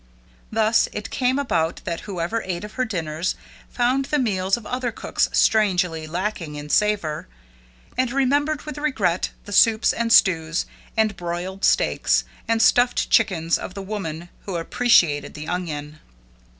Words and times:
Thus 0.51 0.87
it 0.93 1.11
came 1.11 1.37
about 1.37 1.81
that 1.83 1.99
whoever 2.09 2.41
ate 2.41 2.63
of 2.63 2.73
her 2.73 2.85
dinners, 2.85 3.35
found 3.69 4.05
the 4.05 4.17
meals 4.17 4.57
of 4.57 4.65
other 4.65 4.91
cooks 4.91 5.29
strangely 5.31 6.07
lacking 6.07 6.55
in 6.55 6.69
savor, 6.71 7.27
and 7.95 8.11
remembered 8.11 8.63
with 8.63 8.79
regret 8.79 9.29
the 9.45 9.53
soups 9.53 9.93
and 9.93 10.11
stews, 10.11 10.65
the 10.97 11.13
broiled 11.13 11.63
steaks, 11.63 12.23
and 12.47 12.63
stuffed 12.63 13.11
chickens 13.11 13.59
of 13.59 13.75
the 13.75 13.83
woman 13.83 14.29
who 14.45 14.55
appreciated 14.55 15.35
the 15.35 15.47
onion. 15.47 15.99